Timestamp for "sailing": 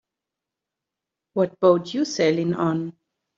2.05-2.55